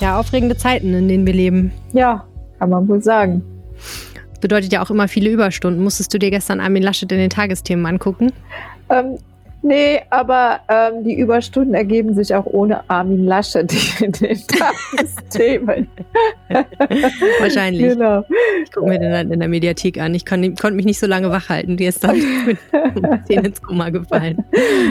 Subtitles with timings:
[0.00, 1.72] Ja, aufregende Zeiten, in denen wir leben.
[1.92, 2.24] Ja,
[2.58, 3.42] kann man wohl sagen.
[4.40, 5.82] Bedeutet ja auch immer viele Überstunden.
[5.82, 8.32] Musstest du dir gestern Armin Laschet in den Tagesthemen angucken?
[8.90, 9.18] Ähm,
[9.64, 15.88] Nee, aber ähm, die Überstunden ergeben sich auch ohne Armin Laschet in den Tagesthemen.
[17.40, 17.94] Wahrscheinlich.
[17.94, 18.24] Genau.
[18.62, 20.14] Ich gucke mir den dann in der Mediathek an.
[20.14, 21.78] Ich kon, konnte mich nicht so lange wach halten.
[21.78, 22.16] Die ist dann
[22.46, 22.58] mit
[23.26, 24.44] Zähnen ins Koma gefallen.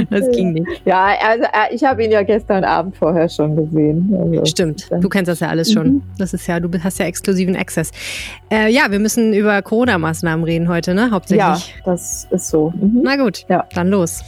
[0.10, 0.82] Das ging nicht.
[0.86, 4.12] Ja, also äh, ich habe ihn ja gestern Abend vorher schon gesehen.
[4.18, 4.90] Also, Stimmt.
[5.02, 5.88] Du kennst das ja alles schon.
[5.88, 6.04] Mhm.
[6.18, 7.92] Das ist ja, du hast ja exklusiven Access.
[8.52, 11.12] Äh, ja, wir müssen über Corona-Maßnahmen reden heute, ne?
[11.12, 11.76] Hauptsächlich.
[11.76, 12.74] Ja, das ist so.
[12.76, 13.02] Mhm.
[13.04, 13.68] Na gut, ja.
[13.76, 14.24] dann los.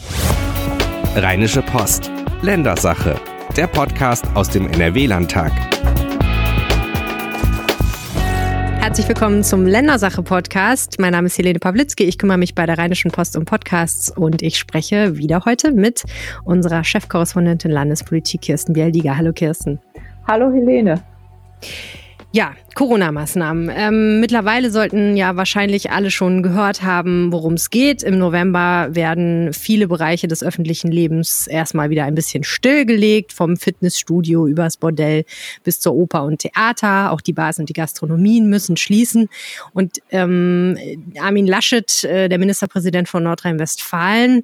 [1.18, 2.12] Rheinische Post.
[2.42, 3.16] Ländersache.
[3.56, 5.54] Der Podcast aus dem NRW-Landtag.
[8.82, 11.00] Herzlich willkommen zum Ländersache-Podcast.
[11.00, 12.04] Mein Name ist Helene Pawlitzki.
[12.04, 16.04] Ich kümmere mich bei der Rheinischen Post um Podcasts und ich spreche wieder heute mit
[16.44, 19.16] unserer Chefkorrespondentin Landespolitik Kirsten Bialdiger.
[19.16, 19.80] Hallo Kirsten.
[20.28, 21.02] Hallo Helene.
[22.36, 23.72] Ja, Corona-Maßnahmen.
[23.74, 28.04] Ähm, mittlerweile sollten ja wahrscheinlich alle schon gehört haben, worum es geht.
[28.04, 34.48] Im November werden viele Bereiche des öffentlichen Lebens erstmal wieder ein bisschen stillgelegt, vom Fitnessstudio
[34.48, 35.24] übers Bordell
[35.64, 37.14] bis zur Oper und Theater.
[37.14, 39.30] Auch die Bars und die Gastronomien müssen schließen.
[39.72, 40.78] Und ähm,
[41.18, 44.44] Armin Laschet, äh, der Ministerpräsident von Nordrhein-Westfalen,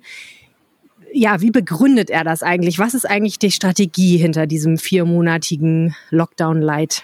[1.14, 2.80] ja, wie begründet er das eigentlich?
[2.80, 7.04] Was ist eigentlich die Strategie hinter diesem viermonatigen Lockdown-Light?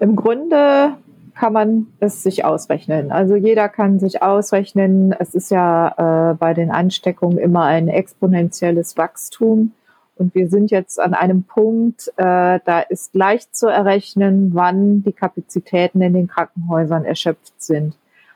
[0.00, 0.96] Im Grunde
[1.34, 3.12] kann man es sich ausrechnen.
[3.12, 8.96] Also jeder kann sich ausrechnen, es ist ja äh, bei den Ansteckungen immer ein exponentielles
[8.96, 9.72] Wachstum.
[10.16, 15.12] Und wir sind jetzt an einem Punkt, äh, da ist leicht zu errechnen, wann die
[15.12, 17.94] Kapazitäten in den Krankenhäusern erschöpft sind.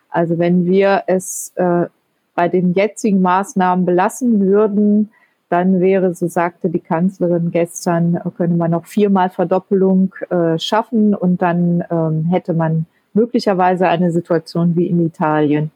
[0.09, 1.87] Also wenn wir es äh,
[2.35, 5.11] bei den jetzigen Maßnahmen belassen würden,
[5.55, 11.43] dann wäre, so sagte die Kanzlerin gestern, könne man noch viermal Verdoppelung äh, schaffen und
[11.43, 15.71] dann ähm, hätte man möglicherweise eine Situation wie in Italien.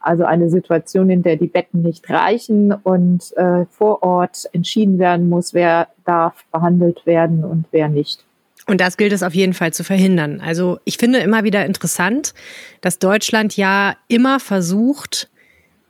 [0.00, 5.30] Also eine Situation, in der die Betten nicht reichen und äh, vor Ort entschieden werden
[5.30, 8.22] muss, wer darf behandelt werden und wer nicht.
[8.66, 10.42] Und das gilt es auf jeden Fall zu verhindern.
[10.44, 12.34] Also ich finde immer wieder interessant,
[12.82, 15.30] dass Deutschland ja immer versucht,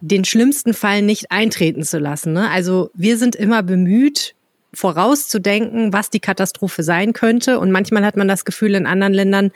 [0.06, 2.32] den schlimmsten Fall nicht eintreten zu lassen.
[2.32, 2.50] Ne?
[2.50, 4.34] Also wir sind immer bemüht,
[4.76, 7.58] vorauszudenken, was die Katastrophe sein könnte.
[7.58, 9.52] Und manchmal hat man das Gefühl, in anderen Ländern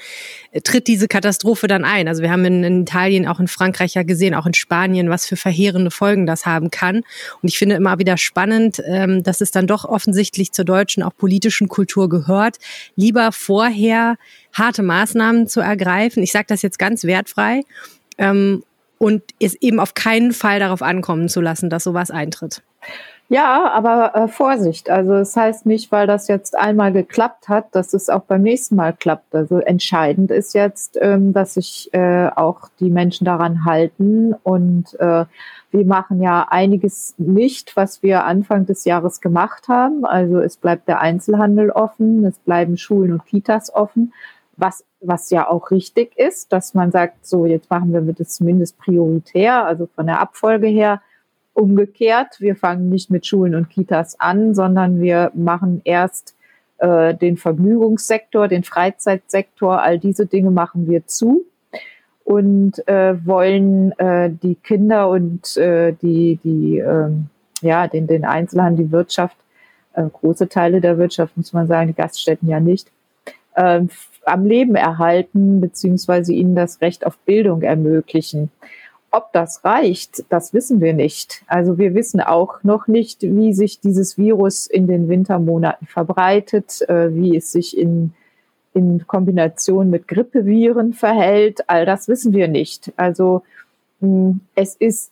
[0.51, 2.09] äh, tritt diese Katastrophe dann ein.
[2.09, 5.27] Also wir haben in, in, Italien, auch in Frankreich ja gesehen, auch in Spanien, was
[5.27, 7.03] für verheerende Folgen das haben kann.
[7.43, 11.15] Und ich finde immer wieder spannend, ähm, dass es dann doch offensichtlich zur deutschen, auch
[11.15, 12.57] politischen Kultur gehört,
[12.97, 14.17] lieber vorher
[14.55, 16.23] harte Maßnahmen zu ergreifen.
[16.23, 17.63] Ich sage das jetzt ganz wertfrei.
[19.03, 22.63] Und es eben auf keinen Fall darauf ankommen zu lassen, dass sowas eintritt.
[23.31, 24.91] Ja, aber äh, Vorsicht.
[24.91, 28.43] Also es das heißt nicht, weil das jetzt einmal geklappt hat, dass es auch beim
[28.43, 29.35] nächsten Mal klappt.
[29.35, 34.35] Also entscheidend ist jetzt, ähm, dass sich äh, auch die Menschen daran halten.
[34.43, 35.25] Und äh,
[35.71, 40.05] wir machen ja einiges nicht, was wir Anfang des Jahres gemacht haben.
[40.05, 44.13] Also es bleibt der Einzelhandel offen, es bleiben Schulen und Kitas offen
[44.61, 48.79] was, was ja auch richtig ist, dass man sagt, so jetzt machen wir das zumindest
[48.79, 51.01] prioritär, also von der Abfolge her
[51.53, 52.41] umgekehrt.
[52.41, 56.35] Wir fangen nicht mit Schulen und Kitas an, sondern wir machen erst
[56.79, 61.45] äh, den Vergnügungssektor, den Freizeitsektor, all diese Dinge machen wir zu
[62.25, 67.11] und äh, wollen äh, die Kinder und äh, die, die äh,
[67.61, 69.37] ja, den, den Einzelhandel, die Wirtschaft,
[69.95, 72.91] äh, große Teile der Wirtschaft, muss man sagen, die Gaststätten ja nicht,
[73.55, 73.83] äh,
[74.31, 78.51] am Leben erhalten, beziehungsweise ihnen das Recht auf Bildung ermöglichen.
[79.13, 81.43] Ob das reicht, das wissen wir nicht.
[81.49, 87.13] Also wir wissen auch noch nicht, wie sich dieses Virus in den Wintermonaten verbreitet, äh,
[87.13, 88.13] wie es sich in,
[88.73, 91.69] in Kombination mit Grippeviren verhält.
[91.69, 92.93] All das wissen wir nicht.
[92.97, 93.43] Also
[94.01, 95.11] hm, es ist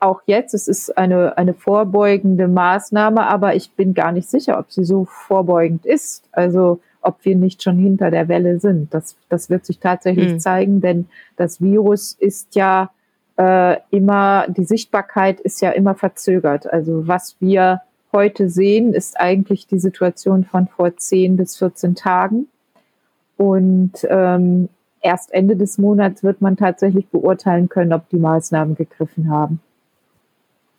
[0.00, 4.70] auch jetzt, es ist eine, eine vorbeugende Maßnahme, aber ich bin gar nicht sicher, ob
[4.70, 6.24] sie so vorbeugend ist.
[6.32, 8.92] Also ob wir nicht schon hinter der Welle sind.
[8.92, 10.40] Das, das wird sich tatsächlich mhm.
[10.40, 12.90] zeigen, denn das Virus ist ja
[13.36, 16.70] äh, immer, die Sichtbarkeit ist ja immer verzögert.
[16.70, 17.80] Also was wir
[18.12, 22.48] heute sehen, ist eigentlich die Situation von vor 10 bis 14 Tagen.
[23.36, 24.68] Und ähm,
[25.00, 29.60] erst Ende des Monats wird man tatsächlich beurteilen können, ob die Maßnahmen gegriffen haben.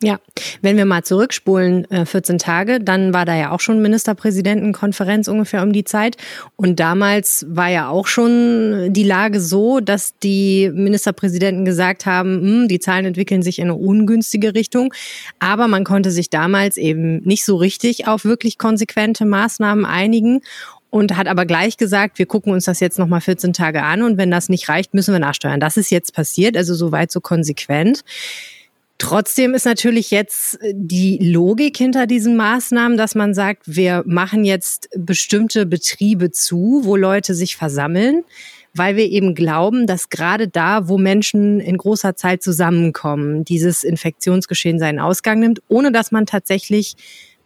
[0.02, 0.18] Ja,
[0.62, 5.62] wenn wir mal zurückspulen, 14 äh, Tage, dann war da ja auch schon Ministerpräsidentenkonferenz ungefähr
[5.62, 6.16] um die Zeit.
[6.56, 12.68] Und damals war ja auch schon die Lage so, dass die Ministerpräsidenten gesagt haben, hm,
[12.68, 14.92] die Zahlen entwickeln sich in eine ungünstige Richtung.
[15.38, 20.40] Aber man konnte sich damals eben nicht so richtig auf wirklich konsequente Maßnahmen einigen.
[20.90, 24.18] und hat aber gleich gesagt, wir gucken uns das jetzt nochmal 14 Tage an und
[24.18, 25.58] wenn das nicht reicht, müssen wir nachsteuern.
[25.58, 28.02] Das ist jetzt passiert, also soweit so konsequent.
[29.02, 34.88] Trotzdem ist natürlich jetzt die Logik hinter diesen Maßnahmen, dass man sagt, wir machen jetzt
[34.96, 38.22] bestimmte Betriebe zu, wo Leute sich versammeln
[38.74, 44.78] weil wir eben glauben, dass gerade da, wo Menschen in großer Zeit zusammenkommen, dieses Infektionsgeschehen
[44.78, 46.94] seinen Ausgang nimmt, ohne dass man tatsächlich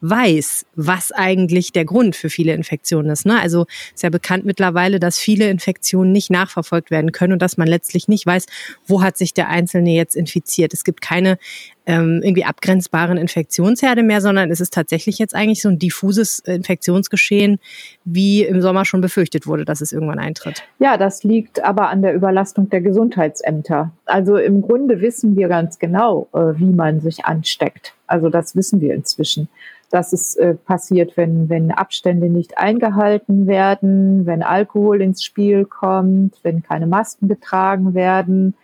[0.01, 3.27] weiß, was eigentlich der Grund für viele Infektionen ist.
[3.27, 3.41] Ne?
[3.41, 7.69] Also ist ja bekannt mittlerweile, dass viele Infektionen nicht nachverfolgt werden können und dass man
[7.69, 8.47] letztlich nicht weiß,
[8.87, 10.75] wo hat sich der Einzelne jetzt infiziert.
[10.75, 11.39] Es gibt keine
[11.87, 17.59] ähm, irgendwie abgrenzbaren Infektionsherde mehr, sondern es ist tatsächlich jetzt eigentlich so ein diffuses Infektionsgeschehen,
[18.05, 20.65] wie im Sommer schon befürchtet wurde, dass es irgendwann eintritt.
[20.79, 23.93] Ja, das liegt aber an der Überlastung der Gesundheitsämter.
[24.05, 27.95] Also im Grunde wissen wir ganz genau, äh, wie man sich ansteckt.
[28.09, 29.49] Also das wissen wir inzwischen
[29.91, 36.38] dass es äh, passiert, wenn, wenn Abstände nicht eingehalten werden, wenn Alkohol ins Spiel kommt,
[36.43, 38.55] wenn keine Masken getragen werden,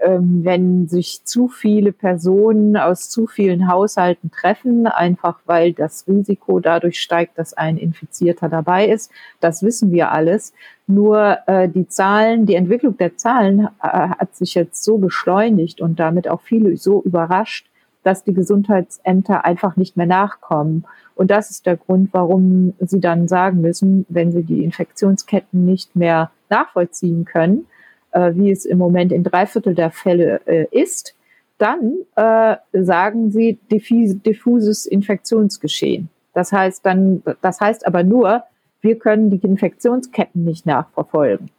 [0.00, 6.58] ähm, wenn sich zu viele Personen aus zu vielen Haushalten treffen, einfach weil das Risiko
[6.58, 9.12] dadurch steigt, dass ein Infizierter dabei ist.
[9.38, 10.52] Das wissen wir alles.
[10.88, 16.00] Nur äh, die Zahlen, die Entwicklung der Zahlen äh, hat sich jetzt so beschleunigt und
[16.00, 17.70] damit auch viele so überrascht,
[18.02, 20.84] dass die Gesundheitsämter einfach nicht mehr nachkommen.
[21.14, 25.96] Und das ist der Grund, warum sie dann sagen müssen, wenn sie die Infektionsketten nicht
[25.96, 27.66] mehr nachvollziehen können,
[28.12, 31.14] äh, wie es im Moment in drei Viertel der Fälle äh, ist,
[31.58, 36.08] dann äh, sagen sie diffuses Infektionsgeschehen.
[36.32, 38.44] Das heißt dann, das heißt aber nur,
[38.80, 41.50] wir können die Infektionsketten nicht nachverfolgen.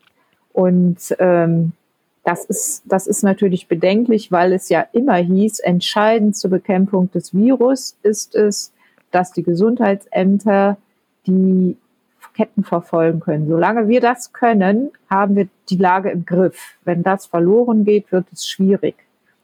[0.53, 1.73] Und ähm,
[2.23, 7.33] das ist, das ist natürlich bedenklich, weil es ja immer hieß, entscheidend zur Bekämpfung des
[7.33, 8.71] Virus ist es,
[9.11, 10.77] dass die Gesundheitsämter
[11.25, 11.77] die
[12.35, 13.47] Ketten verfolgen können.
[13.47, 16.75] Solange wir das können, haben wir die Lage im Griff.
[16.85, 18.95] Wenn das verloren geht, wird es schwierig.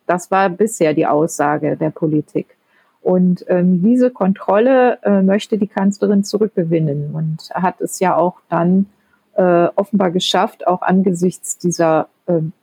[0.07, 2.55] Das war bisher die Aussage der Politik.
[3.01, 8.87] Und ähm, diese Kontrolle äh, möchte die Kanzlerin zurückgewinnen und hat es ja auch dann
[9.35, 12.07] äh, offenbar geschafft, auch angesichts dieser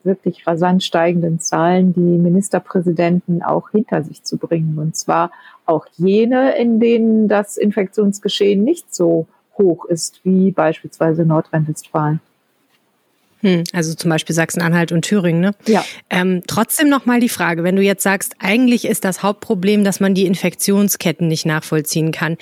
[0.02, 4.78] wirklich rasant steigenden Zahlen die Ministerpräsidenten auch hinter sich zu bringen.
[4.78, 5.30] Und zwar
[5.66, 9.26] auch jene, in denen das Infektionsgeschehen nicht so
[9.58, 12.20] hoch ist wie beispielsweise Nordrhein-Westfalen.
[13.42, 15.40] Hm, also zum Beispiel Sachsen-Anhalt und Thüringen.
[15.40, 15.50] Ne?
[15.66, 15.84] Ja.
[16.10, 20.14] Ähm, trotzdem nochmal die Frage, wenn du jetzt sagst, eigentlich ist das Hauptproblem, dass man
[20.14, 22.36] die Infektionsketten nicht nachvollziehen kann.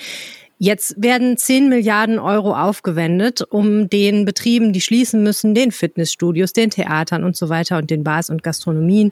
[0.63, 6.69] Jetzt werden 10 Milliarden Euro aufgewendet, um den Betrieben, die schließen müssen, den Fitnessstudios, den
[6.69, 9.11] Theatern und so weiter und den Bars und Gastronomien,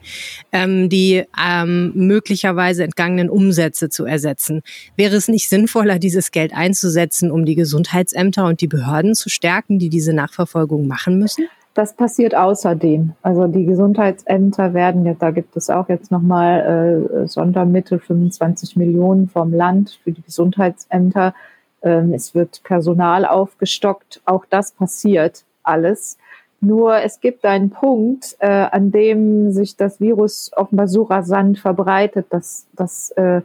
[0.52, 4.62] ähm, die ähm, möglicherweise entgangenen Umsätze zu ersetzen.
[4.96, 9.80] Wäre es nicht sinnvoller, dieses Geld einzusetzen, um die Gesundheitsämter und die Behörden zu stärken,
[9.80, 11.48] die diese Nachverfolgung machen müssen?
[11.80, 13.14] Das passiert außerdem.
[13.22, 19.30] Also die Gesundheitsämter werden, ja, da gibt es auch jetzt nochmal äh, Sondermittel, 25 Millionen
[19.30, 21.34] vom Land für die Gesundheitsämter.
[21.82, 24.20] Ähm, es wird Personal aufgestockt.
[24.26, 26.18] Auch das passiert alles.
[26.60, 32.26] Nur es gibt einen Punkt, äh, an dem sich das Virus offenbar so rasant verbreitet,
[32.30, 33.40] dass, dass äh,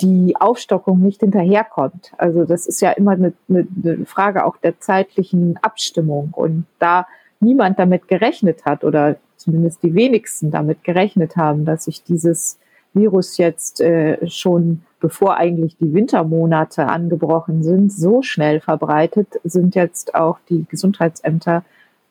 [0.00, 2.12] die Aufstockung nicht hinterherkommt.
[2.18, 6.28] Also das ist ja immer eine, eine, eine Frage auch der zeitlichen Abstimmung.
[6.30, 7.08] Und da
[7.40, 12.58] niemand damit gerechnet hat oder zumindest die wenigsten damit gerechnet haben, dass sich dieses
[12.92, 20.14] Virus jetzt äh, schon bevor eigentlich die Wintermonate angebrochen sind, so schnell verbreitet, sind jetzt
[20.14, 21.64] auch die Gesundheitsämter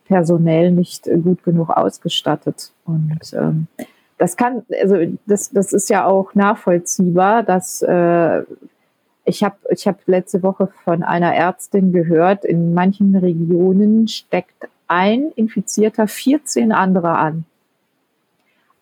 [0.05, 2.71] personell nicht äh, gut genug ausgestattet.
[2.85, 3.67] Und ähm,
[4.17, 8.43] das kann, also das, das ist ja auch nachvollziehbar, dass äh,
[9.25, 15.31] ich habe ich hab letzte Woche von einer Ärztin gehört, in manchen Regionen steckt ein
[15.35, 17.45] Infizierter 14 andere an.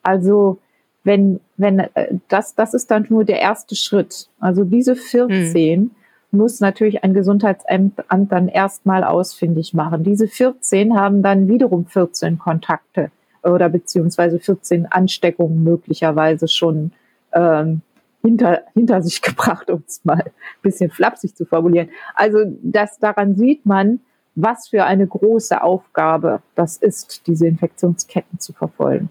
[0.04, 0.60] Also
[1.04, 4.30] wenn, wenn äh, das, das ist dann nur der erste Schritt.
[4.40, 5.92] Also diese 14 hm.
[6.32, 10.04] muss natürlich ein Gesundheitsamt dann erstmal ausfindig machen.
[10.04, 13.12] Diese 14 haben dann wiederum 14 Kontakte
[13.44, 16.92] oder beziehungsweise 14 Ansteckungen möglicherweise schon
[17.34, 17.82] ähm,
[18.24, 20.32] hinter, hinter sich gebracht, um es mal ein
[20.62, 21.90] bisschen flapsig zu formulieren.
[22.16, 24.00] Also das daran sieht man,
[24.36, 29.10] was für eine große Aufgabe das ist, diese Infektionsketten zu verfolgen.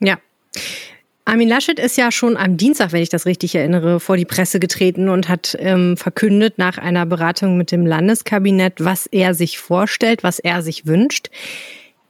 [0.00, 0.16] Ja.
[1.24, 4.60] Armin Laschet ist ja schon am Dienstag, wenn ich das richtig erinnere, vor die Presse
[4.60, 10.22] getreten und hat ähm, verkündet nach einer Beratung mit dem Landeskabinett, was er sich vorstellt,
[10.22, 11.28] was er sich wünscht.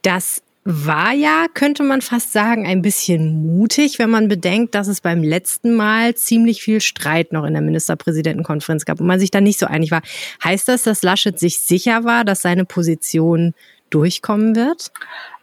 [0.03, 5.01] Das war ja, könnte man fast sagen, ein bisschen mutig, wenn man bedenkt, dass es
[5.01, 9.41] beim letzten Mal ziemlich viel Streit noch in der Ministerpräsidentenkonferenz gab und man sich da
[9.41, 10.03] nicht so einig war.
[10.43, 13.55] Heißt das, dass Laschet sich sicher war, dass seine Position
[13.89, 14.91] durchkommen wird?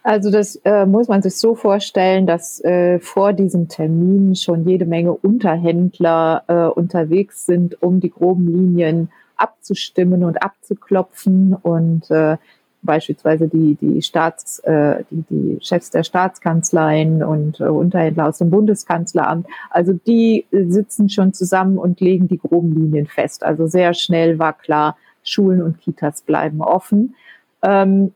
[0.01, 4.85] Also das äh, muss man sich so vorstellen, dass äh, vor diesem Termin schon jede
[4.85, 12.37] Menge Unterhändler äh, unterwegs sind, um die groben Linien abzustimmen und abzuklopfen und äh,
[12.81, 18.49] beispielsweise die, die Staats, äh, die, die Chefs der Staatskanzleien und äh, Unterhändler aus dem
[18.49, 19.47] Bundeskanzleramt.
[19.69, 23.43] Also die sitzen schon zusammen und legen die groben Linien fest.
[23.43, 27.15] Also sehr schnell war klar, Schulen und Kitas bleiben offen.
[27.61, 28.13] Ähm,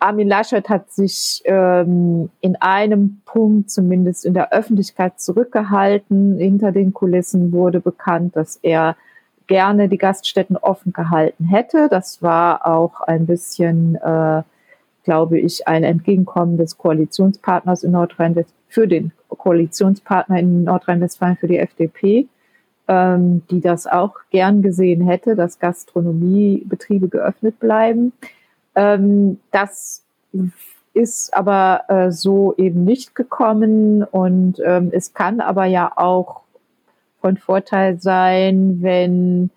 [0.00, 6.38] Armin Laschet hat sich ähm, in einem Punkt zumindest in der Öffentlichkeit zurückgehalten.
[6.38, 8.96] Hinter den Kulissen wurde bekannt, dass er
[9.48, 11.88] gerne die Gaststätten offen gehalten hätte.
[11.90, 14.42] Das war auch ein bisschen, äh,
[15.02, 21.58] glaube ich, ein Entgegenkommen des Koalitionspartners in Nordrhein-Westfalen für den Koalitionspartner in Nordrhein-Westfalen für die
[21.58, 22.28] FDP,
[22.86, 28.12] ähm, die das auch gern gesehen hätte, dass Gastronomiebetriebe geöffnet bleiben.
[28.74, 30.04] Ähm, das
[30.94, 36.42] ist aber äh, so eben nicht gekommen und ähm, es kann aber ja auch
[37.20, 39.50] von Vorteil sein, wenn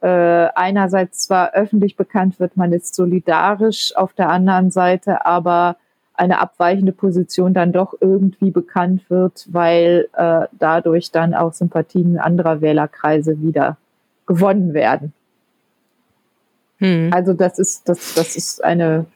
[0.00, 5.76] äh, einerseits zwar öffentlich bekannt wird, man ist solidarisch, auf der anderen Seite aber
[6.14, 12.60] eine abweichende Position dann doch irgendwie bekannt wird, weil äh, dadurch dann auch Sympathien anderer
[12.60, 13.76] Wählerkreise wieder
[14.26, 15.12] gewonnen werden.
[16.78, 17.10] Hm.
[17.12, 19.06] Also das ist, das, das ist eine,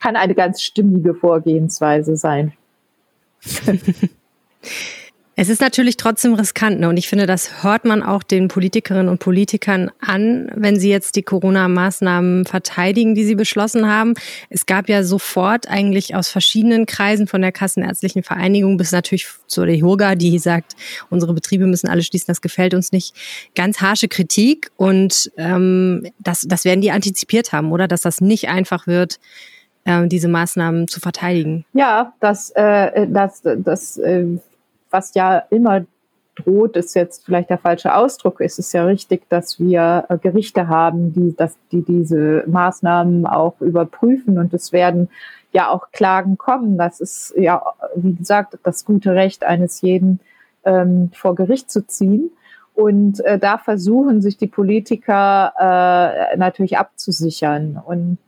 [0.00, 2.52] kann eine ganz stimmige Vorgehensweise sein.
[5.40, 6.88] Es ist natürlich trotzdem riskant, ne?
[6.90, 11.16] Und ich finde, das hört man auch den Politikerinnen und Politikern an, wenn sie jetzt
[11.16, 14.12] die Corona-Maßnahmen verteidigen, die sie beschlossen haben.
[14.50, 19.64] Es gab ja sofort eigentlich aus verschiedenen Kreisen von der Kassenärztlichen Vereinigung bis natürlich zu
[19.64, 20.76] der Yoga, die sagt,
[21.08, 23.14] unsere Betriebe müssen alle schließen, das gefällt uns nicht.
[23.54, 27.88] Ganz harsche Kritik und ähm, das, das werden die antizipiert haben, oder?
[27.88, 29.18] Dass das nicht einfach wird,
[29.86, 31.64] ähm, diese Maßnahmen zu verteidigen.
[31.72, 34.26] Ja, das, äh, das, das äh,
[34.90, 35.84] was ja immer
[36.36, 38.40] droht, ist jetzt vielleicht der falsche Ausdruck.
[38.40, 43.60] Es ist ja richtig, dass wir äh, Gerichte haben, die, dass, die diese Maßnahmen auch
[43.60, 45.08] überprüfen und es werden
[45.52, 46.78] ja auch Klagen kommen.
[46.78, 47.62] Das ist ja,
[47.96, 50.20] wie gesagt, das gute Recht eines jeden
[50.64, 52.30] ähm, vor Gericht zu ziehen.
[52.74, 57.82] Und äh, da versuchen sich die Politiker äh, natürlich abzusichern.
[57.84, 58.18] Und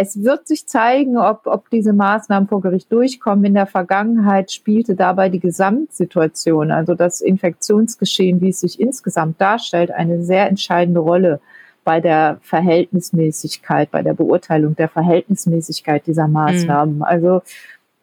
[0.00, 3.44] es wird sich zeigen, ob, ob diese Maßnahmen vor Gericht durchkommen.
[3.44, 9.90] In der Vergangenheit spielte dabei die Gesamtsituation, also das Infektionsgeschehen, wie es sich insgesamt darstellt,
[9.90, 11.38] eine sehr entscheidende Rolle
[11.84, 16.96] bei der Verhältnismäßigkeit, bei der Beurteilung der Verhältnismäßigkeit dieser Maßnahmen.
[16.96, 17.02] Mhm.
[17.02, 17.42] Also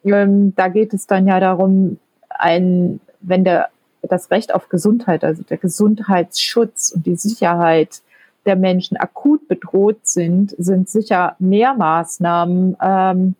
[0.04, 3.70] ähm, da geht es dann ja darum, ein, wenn der
[4.02, 8.02] das Recht auf Gesundheit, also der Gesundheitsschutz und die Sicherheit
[8.48, 13.34] der Menschen akut bedroht sind, sind sicher mehr Maßnahmen ähm,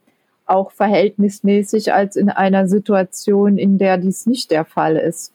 [0.45, 5.33] auch verhältnismäßig als in einer Situation, in der dies nicht der Fall ist.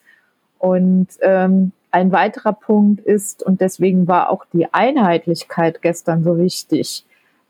[0.59, 7.05] Und ähm, ein weiterer Punkt ist, und deswegen war auch die Einheitlichkeit gestern so wichtig,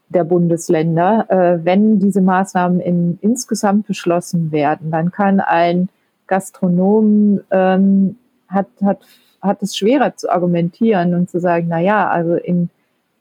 [0.08, 1.26] der Bundesländer.
[1.30, 5.90] Äh, wenn diese Maßnahmen in, insgesamt beschlossen werden, dann kann ein
[6.28, 8.16] Gastronom ähm,
[8.48, 9.00] hat, hat
[9.44, 12.70] hat es schwerer zu argumentieren und zu sagen, na ja, also in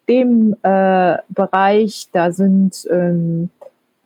[0.09, 3.51] dem äh, Bereich, da sind ähm,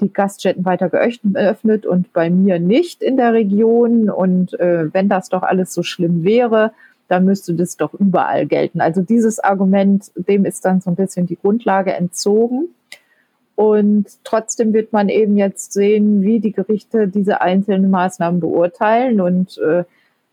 [0.01, 4.11] die Gaststätten weiter geöffnet und bei mir nicht in der Region.
[4.11, 6.73] Und äh, wenn das doch alles so schlimm wäre,
[7.09, 8.81] dann müsste das doch überall gelten.
[8.81, 12.69] Also dieses Argument, dem ist dann so ein bisschen die Grundlage entzogen.
[13.55, 19.21] Und trotzdem wird man eben jetzt sehen, wie die Gerichte diese einzelnen Maßnahmen beurteilen.
[19.21, 19.85] Und äh,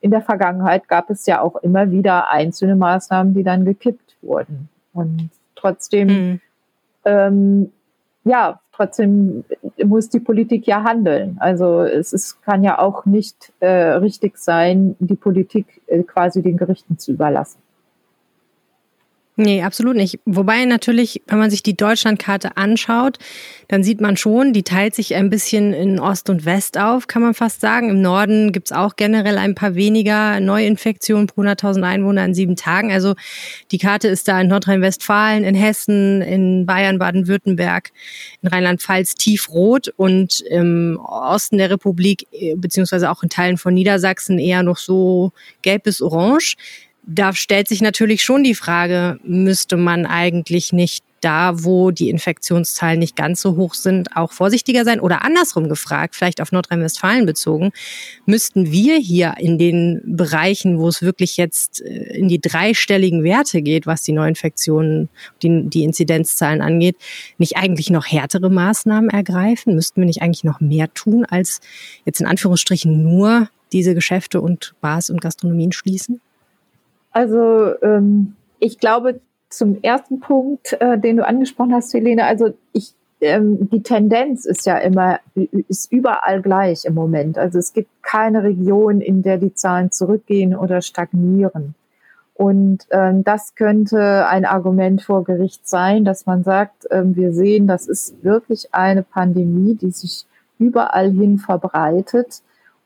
[0.03, 4.67] in der Vergangenheit gab es ja auch immer wieder einzelne Maßnahmen, die dann gekippt wurden.
[4.93, 6.41] Und trotzdem, mhm.
[7.05, 7.72] ähm,
[8.25, 9.45] ja, trotzdem
[9.81, 11.38] muss die Politik ja handeln.
[11.39, 16.57] Also es ist, kann ja auch nicht äh, richtig sein, die Politik äh, quasi den
[16.57, 17.62] Gerichten zu überlassen.
[19.36, 20.20] Nee, absolut nicht.
[20.25, 23.18] Wobei natürlich, wenn man sich die Deutschlandkarte anschaut,
[23.68, 27.24] dann sieht man schon, die teilt sich ein bisschen in Ost und West auf, kann
[27.24, 27.90] man fast sagen.
[27.90, 32.92] Im Norden gibt's auch generell ein paar weniger Neuinfektionen pro 100.000 Einwohner in sieben Tagen.
[32.92, 33.16] Also
[33.72, 37.90] die Karte ist da in Nordrhein-Westfalen, in Hessen, in Bayern, Baden-Württemberg,
[38.44, 44.62] in Rheinland-Pfalz tiefrot und im Osten der Republik, beziehungsweise auch in Teilen von Niedersachsen eher
[44.62, 45.32] noch so
[45.63, 46.56] gelb bis orange.
[47.05, 53.00] Da stellt sich natürlich schon die Frage, müsste man eigentlich nicht da, wo die Infektionszahlen
[53.00, 55.00] nicht ganz so hoch sind, auch vorsichtiger sein?
[55.00, 57.72] Oder andersrum gefragt, vielleicht auf Nordrhein-Westfalen bezogen,
[58.25, 63.62] müssten wir hier in den Bereichen, wo es wirklich jetzt äh, in die dreistelligen Werte
[63.62, 65.10] geht, was die Neuinfektionen,
[65.41, 66.98] die, die Inzidenzzahlen angeht,
[67.38, 69.75] nicht eigentlich noch härtere Maßnahmen ergreifen?
[69.75, 71.62] Müssten wir nicht eigentlich noch mehr tun, als
[72.05, 76.19] jetzt in Anführungsstrichen nur diese Geschäfte und Bars und Gastronomien schließen?
[77.13, 82.93] Also ähm, ich glaube, zum ersten Punkt, äh, den du angesprochen hast, Helene, also ich,
[83.22, 85.20] ähm, die Tendenz ist ja immer,
[85.67, 87.38] ist überall gleich im Moment.
[87.38, 91.75] Also es gibt keine Region, in der die Zahlen zurückgehen oder stagnieren.
[92.34, 97.67] Und ähm, das könnte ein Argument vor Gericht sein, dass man sagt, ähm, wir sehen,
[97.67, 100.25] das ist wirklich eine Pandemie, die sich
[100.58, 102.41] überall hin verbreitet.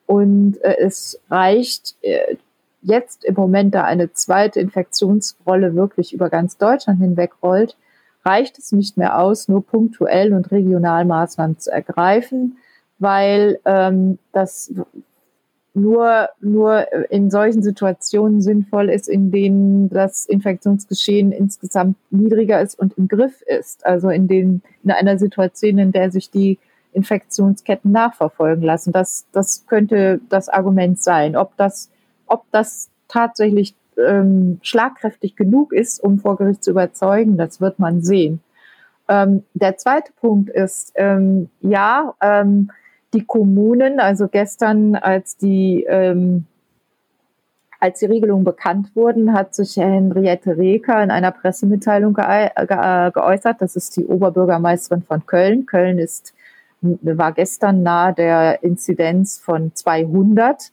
[0.05, 2.35] Und äh, es reicht äh,
[2.81, 7.75] jetzt im Moment da eine zweite Infektionsrolle wirklich über ganz Deutschland hinweg rollt,
[8.23, 12.57] reicht es nicht mehr aus, nur punktuell und regional Maßnahmen zu ergreifen,
[12.99, 14.73] weil ähm, das
[15.77, 22.97] nur, nur in solchen Situationen sinnvoll ist, in denen das Infektionsgeschehen insgesamt niedriger ist und
[22.97, 23.85] im Griff ist.
[23.85, 26.57] Also in, den, in einer Situation, in der sich die
[26.93, 28.91] Infektionsketten nachverfolgen lassen.
[28.91, 31.35] Das, das könnte das Argument sein.
[31.35, 31.91] Ob das
[32.27, 38.01] ob das tatsächlich ähm, schlagkräftig genug ist, um vor Gericht zu überzeugen, das wird man
[38.01, 38.41] sehen.
[39.09, 42.71] Ähm, der zweite Punkt ist, ähm, ja, ähm,
[43.13, 46.45] die Kommunen, also gestern, als die, ähm,
[47.79, 53.61] als die Regelungen bekannt wurden, hat sich Henriette Reker in einer Pressemitteilung ge ge geäußert.
[53.61, 55.65] Das ist die Oberbürgermeisterin von Köln.
[55.65, 56.33] Köln ist,
[56.81, 60.71] war gestern nahe der Inzidenz von 200.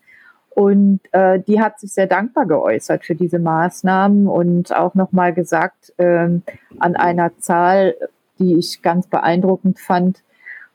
[0.55, 5.93] Und äh, die hat sich sehr dankbar geäußert für diese Maßnahmen und auch nochmal gesagt,
[5.99, 6.43] ähm,
[6.79, 7.97] an einer Zahl,
[8.39, 10.23] die ich ganz beeindruckend fand,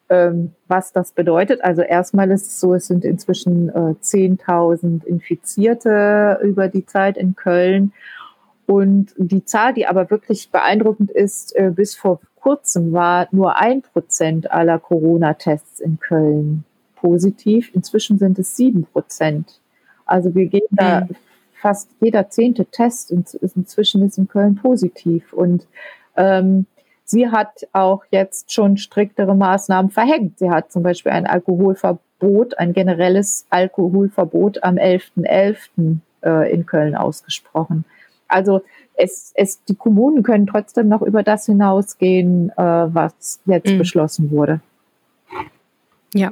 [0.10, 1.64] ähm, was das bedeutet.
[1.64, 7.36] Also erstmal ist es so, es sind inzwischen äh, 10.000 Infizierte über die Zeit in
[7.36, 7.94] Köln.
[8.66, 13.82] Und die Zahl, die aber wirklich beeindruckend ist, äh, bis vor kurzem war nur ein
[13.82, 17.72] Prozent aller Corona-Tests in Köln positiv.
[17.74, 19.62] Inzwischen sind es sieben Prozent.
[20.10, 21.16] Also wir gehen da mhm.
[21.54, 25.68] fast jeder zehnte Test in, inzwischen ist in Köln positiv und
[26.16, 26.66] ähm,
[27.06, 30.40] sie hat auch jetzt schon striktere Maßnahmen verhängt.
[30.40, 35.26] Sie hat zum Beispiel ein Alkoholverbot, ein generelles Alkoholverbot am 11.11.
[35.26, 37.86] .11., äh, in Köln ausgesprochen.
[38.28, 38.62] Also
[38.96, 43.78] es, es, die Kommunen können trotzdem noch über das hinausgehen, äh, was jetzt mhm.
[43.78, 44.60] beschlossen wurde.
[46.14, 46.32] Ja,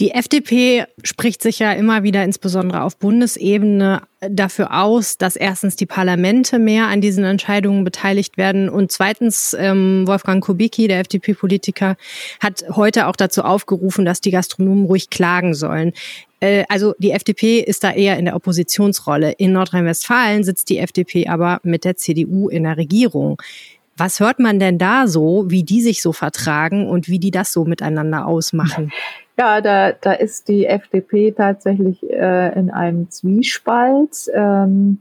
[0.00, 5.86] die FDP spricht sich ja immer wieder insbesondere auf Bundesebene dafür aus, dass erstens die
[5.86, 11.96] Parlamente mehr an diesen Entscheidungen beteiligt werden und zweitens ähm, Wolfgang Kubicki, der FDP-Politiker,
[12.40, 15.92] hat heute auch dazu aufgerufen, dass die Gastronomen ruhig klagen sollen.
[16.40, 19.32] Äh, also die FDP ist da eher in der Oppositionsrolle.
[19.32, 23.40] In Nordrhein-Westfalen sitzt die FDP aber mit der CDU in der Regierung.
[23.96, 27.52] Was hört man denn da so, wie die sich so vertragen und wie die das
[27.52, 28.90] so miteinander ausmachen?
[29.38, 34.30] Ja, da, da ist die FDP tatsächlich äh, in einem Zwiespalt.
[34.34, 34.98] Ähm,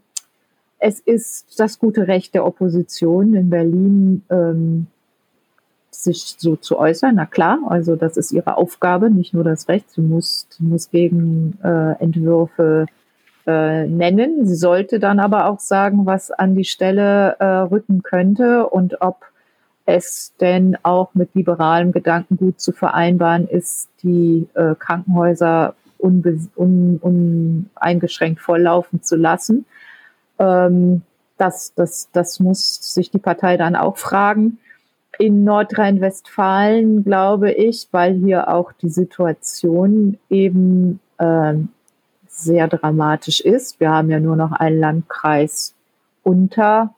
[0.80, 4.88] es ist das gute Recht der Opposition in Berlin, ähm,
[5.92, 7.16] sich so zu äußern.
[7.16, 9.92] Na klar, also das ist ihre Aufgabe, nicht nur das Recht.
[9.92, 12.86] Sie muss, muss Gegenentwürfe
[13.46, 14.48] äh, nennen.
[14.48, 19.31] Sie sollte dann aber auch sagen, was an die Stelle äh, rücken könnte und ob
[19.96, 29.04] es denn auch mit liberalem Gedankengut zu vereinbaren ist, die äh, Krankenhäuser uneingeschränkt un volllaufen
[29.04, 29.66] zu lassen.
[30.40, 31.04] Ähm,
[31.38, 34.58] das, das, das muss sich die Partei dann auch fragen.
[35.20, 41.70] In Nordrhein-Westfalen glaube ich, weil hier auch die Situation eben ähm,
[42.28, 43.80] sehr dramatisch ist.
[43.80, 45.76] Wir haben ja nur noch einen Landkreis
[46.24, 46.96] unter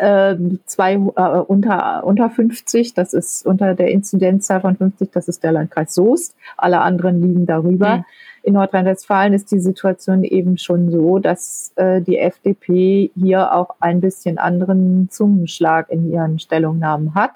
[0.00, 5.42] äh, zwei äh, unter unter 50, das ist unter der Inzidenzzahl von 50, das ist
[5.42, 6.36] der Landkreis Soest.
[6.56, 7.98] Alle anderen liegen darüber.
[7.98, 8.04] Mhm.
[8.42, 14.00] In Nordrhein-Westfalen ist die Situation eben schon so, dass äh, die FDP hier auch ein
[14.00, 17.32] bisschen anderen Zungenschlag in ihren Stellungnahmen hat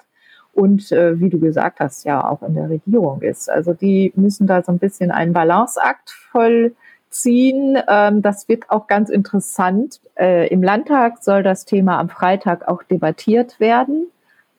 [0.53, 3.49] und äh, wie du gesagt hast, ja auch in der Regierung ist.
[3.49, 6.11] Also die müssen da so ein bisschen einen Balanceakt
[7.11, 7.77] vollziehen.
[7.87, 9.99] Ähm, das wird auch ganz interessant.
[10.17, 14.07] Äh, Im Landtag soll das Thema am Freitag auch debattiert werden.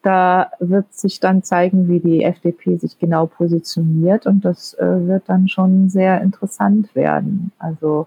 [0.02, 5.24] Da wird sich dann zeigen, wie die FDP sich genau positioniert und das äh, wird
[5.28, 7.52] dann schon sehr interessant werden.
[7.58, 8.06] Also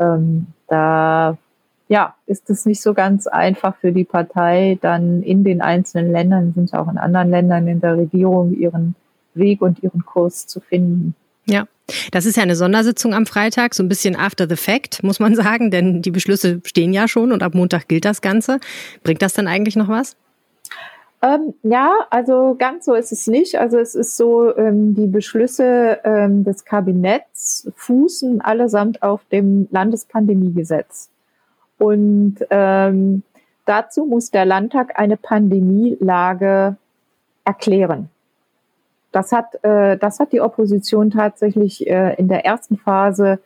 [0.00, 1.38] ähm, da
[1.86, 6.52] ja, ist es nicht so ganz einfach für die Partei, dann in den einzelnen Ländern,
[6.52, 8.94] sind auch in anderen Ländern in der Regierung, ihren
[9.32, 11.14] Weg und ihren Kurs zu finden.
[11.48, 11.66] Ja,
[12.12, 15.34] das ist ja eine Sondersitzung am Freitag, so ein bisschen after the fact, muss man
[15.36, 18.60] sagen, denn die Beschlüsse stehen ja schon und ab Montag gilt das Ganze.
[19.02, 20.16] Bringt das dann eigentlich noch was?
[21.20, 23.58] Ähm, ja, also ganz so ist es nicht.
[23.58, 31.10] Also es ist so, ähm, die Beschlüsse ähm, des Kabinetts fußen allesamt auf dem Landespandemiegesetz.
[31.78, 33.22] Und ähm,
[33.64, 36.76] dazu muss der Landtag eine Pandemielage
[37.44, 38.10] erklären.
[39.18, 43.40] Das hat, äh, das hat die Opposition tatsächlich äh, in der ersten Phase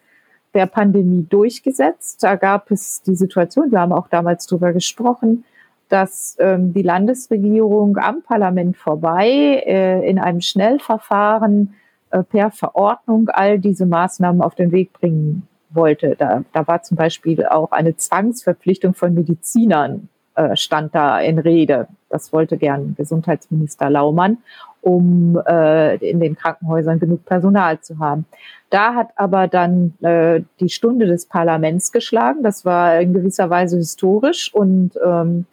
[0.53, 2.23] der Pandemie durchgesetzt.
[2.23, 5.45] Da gab es die Situation, wir haben auch damals drüber gesprochen,
[5.89, 11.73] dass ähm, die Landesregierung am Parlament vorbei äh, in einem Schnellverfahren
[12.11, 16.17] äh, per Verordnung all diese Maßnahmen auf den Weg bringen wollte.
[16.19, 21.89] Da, da war zum Beispiel auch eine Zwangsverpflichtung von Medizinern äh, stand da in Rede.
[22.11, 24.39] Das wollte gern Gesundheitsminister Laumann,
[24.83, 28.27] um äh, in den Krankenhäusern genug Personal zu haben.
[28.69, 32.43] Da hat aber dann äh, die Stunde des Parlaments geschlagen.
[32.43, 35.47] Das war in gewisser Weise historisch und ähm,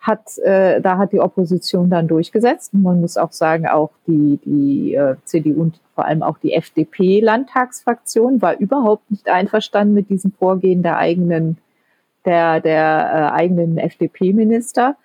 [0.00, 2.72] hat, äh, da hat die Opposition dann durchgesetzt.
[2.74, 8.40] man muss auch sagen, auch die, die äh, CDU und vor allem auch die FDP-Landtagsfraktion
[8.40, 11.58] war überhaupt nicht einverstanden mit diesem Vorgehen der eigenen,
[12.24, 14.96] der, der äh, eigenen FDP-Minister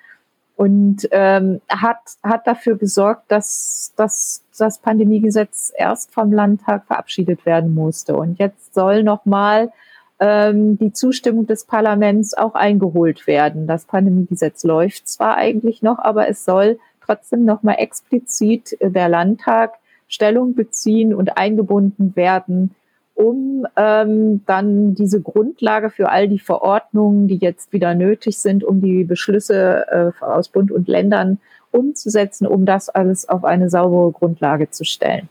[0.61, 7.73] und ähm, hat, hat dafür gesorgt, dass, dass das Pandemiegesetz erst vom Landtag verabschiedet werden
[7.73, 8.15] musste.
[8.15, 9.73] Und jetzt soll nochmal mal
[10.19, 13.65] ähm, die Zustimmung des Parlaments auch eingeholt werden.
[13.65, 20.53] Das Pandemiegesetz läuft zwar eigentlich noch, aber es soll trotzdem nochmal explizit der Landtag Stellung
[20.53, 22.75] beziehen und eingebunden werden,
[23.13, 28.81] um ähm, dann diese Grundlage für all die Verordnungen, die jetzt wieder nötig sind, um
[28.81, 31.39] die Beschlüsse äh, aus Bund und Ländern
[31.71, 35.29] umzusetzen, um das alles auf eine saubere Grundlage zu stellen.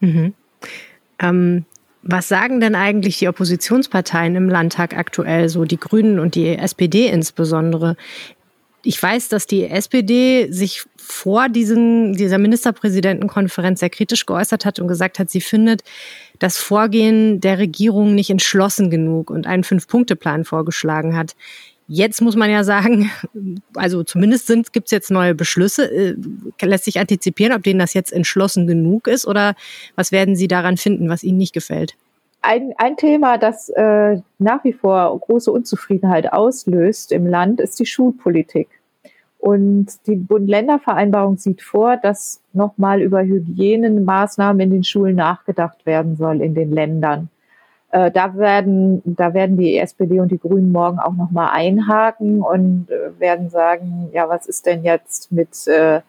[0.00, 0.34] Mhm.
[1.20, 1.64] Ähm,
[2.02, 7.08] was sagen denn eigentlich die Oppositionsparteien im Landtag aktuell, so die Grünen und die SPD
[7.08, 7.96] insbesondere?
[8.82, 14.88] Ich weiß, dass die SPD sich vor diesen, dieser Ministerpräsidentenkonferenz sehr kritisch geäußert hat und
[14.88, 15.82] gesagt hat, sie findet
[16.38, 21.34] das Vorgehen der Regierung nicht entschlossen genug und einen Fünf-Punkte-Plan vorgeschlagen hat.
[21.90, 23.10] Jetzt muss man ja sagen,
[23.74, 25.90] also zumindest gibt es jetzt neue Beschlüsse.
[25.90, 26.16] Äh,
[26.62, 29.54] lässt sich antizipieren, ob denen das jetzt entschlossen genug ist oder
[29.96, 31.94] was werden Sie daran finden, was Ihnen nicht gefällt?
[32.40, 37.86] Ein, ein Thema, das äh, nach wie vor große Unzufriedenheit auslöst im Land, ist die
[37.86, 38.68] Schulpolitik.
[39.38, 46.40] Und die Bund-Länder-Vereinbarung sieht vor, dass nochmal über Hygienemaßnahmen in den Schulen nachgedacht werden soll
[46.42, 47.30] in den Ländern.
[47.90, 52.88] Äh, da werden, da werden die SPD und die Grünen morgen auch nochmal einhaken und
[52.90, 56.02] äh, werden sagen, ja, was ist denn jetzt mit äh,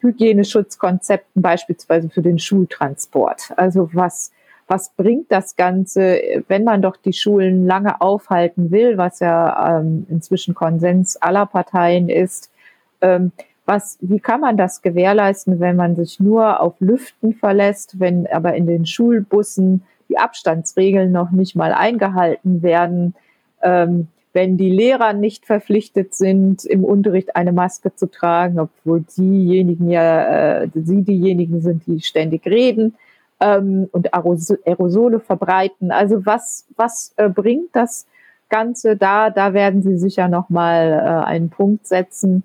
[0.00, 3.52] Hygieneschutzkonzepten beispielsweise für den Schultransport?
[3.56, 4.32] Also was,
[4.66, 10.06] was bringt das Ganze, wenn man doch die Schulen lange aufhalten will, was ja ähm,
[10.08, 12.50] inzwischen Konsens aller Parteien ist?
[13.00, 13.32] Ähm,
[13.66, 18.54] was, wie kann man das gewährleisten, wenn man sich nur auf Lüften verlässt, wenn aber
[18.54, 23.14] in den Schulbussen die Abstandsregeln noch nicht mal eingehalten werden,
[23.62, 29.90] ähm, wenn die Lehrer nicht verpflichtet sind, im Unterricht eine Maske zu tragen, obwohl diejenigen
[29.90, 32.94] ja, äh, sie diejenigen sind, die ständig reden
[33.40, 35.90] ähm, und Aerosole verbreiten.
[35.90, 38.06] Also was, was äh, bringt das
[38.48, 39.30] Ganze da?
[39.30, 42.44] Da werden sie sicher nochmal äh, einen Punkt setzen.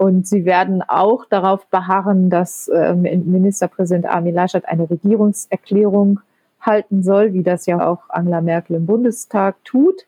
[0.00, 6.20] Und sie werden auch darauf beharren, dass äh, Ministerpräsident Armin Laschet eine Regierungserklärung
[6.58, 10.06] halten soll, wie das ja auch Angela Merkel im Bundestag tut.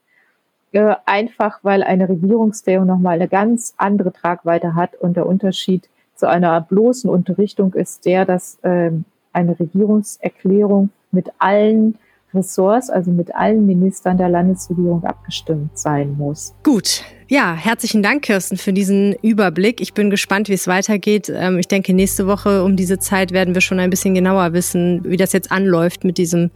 [0.72, 6.26] Äh, einfach weil eine Regierungsdrehung nochmal eine ganz andere Tragweite hat und der Unterschied zu
[6.26, 8.92] einer bloßen Unterrichtung ist der, dass äh,
[9.35, 11.98] eine Regierungserklärung mit allen
[12.34, 16.54] Ressorts, also mit allen Ministern der Landesregierung abgestimmt sein muss.
[16.62, 17.04] Gut.
[17.28, 19.80] Ja, herzlichen Dank, Kirsten, für diesen Überblick.
[19.80, 21.32] Ich bin gespannt, wie es weitergeht.
[21.34, 25.00] Ähm, ich denke, nächste Woche um diese Zeit werden wir schon ein bisschen genauer wissen,
[25.04, 26.50] wie das jetzt anläuft mit diesem,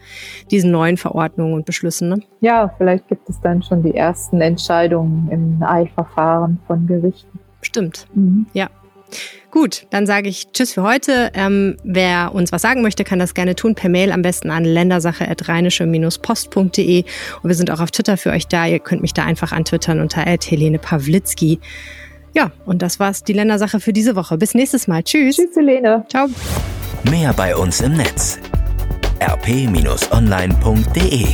[0.51, 2.11] diesen neuen Verordnungen und Beschlüssen.
[2.11, 2.21] Ne?
[2.41, 7.39] Ja, vielleicht gibt es dann schon die ersten Entscheidungen im Eilverfahren von Gerichten.
[7.63, 8.07] Stimmt.
[8.15, 8.47] Mhm.
[8.53, 8.69] Ja.
[9.51, 11.33] Gut, dann sage ich Tschüss für heute.
[11.35, 14.65] Ähm, wer uns was sagen möchte, kann das gerne tun per Mail, am besten an
[14.65, 17.05] ländersache.rheinische-post.de.
[17.43, 18.67] Und wir sind auch auf Twitter für euch da.
[18.67, 21.59] Ihr könnt mich da einfach antwittern unter Helene Pawlitzki.
[22.35, 24.37] Ja, und das war's, die Ländersache für diese Woche.
[24.37, 25.03] Bis nächstes Mal.
[25.03, 25.37] Tschüss.
[25.37, 26.05] Tschüss, Helene.
[26.11, 26.29] Ciao.
[27.11, 28.39] Mehr bei uns im Netz
[29.21, 31.27] rp-online.de